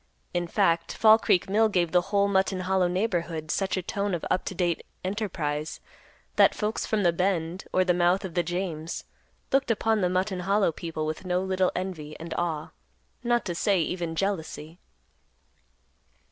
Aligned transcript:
In 0.33 0.47
fact, 0.47 0.93
Fall 0.93 1.19
Creek 1.19 1.47
Mill 1.47 1.69
gave 1.69 1.91
the 1.91 2.01
whole 2.09 2.27
Mutton 2.27 2.61
Hollow 2.61 2.87
neighborhood 2.87 3.51
such 3.51 3.77
a 3.77 3.83
tone 3.83 4.15
of 4.15 4.25
up 4.31 4.45
to 4.45 4.55
date 4.55 4.83
enterprise, 5.03 5.79
that 6.37 6.55
folks 6.55 6.87
from 6.87 7.03
the 7.03 7.13
Bend, 7.13 7.65
or 7.71 7.85
the 7.85 7.93
mouth 7.93 8.25
of 8.25 8.33
the 8.33 8.41
James, 8.41 9.03
looked 9.51 9.69
upon 9.69 10.01
the 10.01 10.09
Mutton 10.09 10.39
Hollow 10.39 10.71
people 10.71 11.05
with 11.05 11.23
no 11.23 11.39
little 11.43 11.71
envy 11.75 12.19
and 12.19 12.33
awe, 12.33 12.71
not 13.23 13.45
to 13.45 13.53
say 13.53 13.79
even 13.79 14.15
jealousy. 14.15 14.79